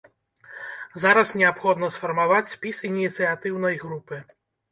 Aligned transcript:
Зараз 1.03 1.33
неабходна 1.41 1.89
сфармаваць 1.97 2.51
спіс 2.55 2.81
ініцыятыўнай 2.91 3.79
групы. 3.85 4.15